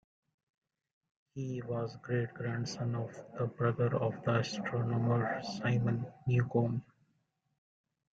[1.35, 6.83] He was the great-grandson of the brother of the astronomer Simon Newcomb.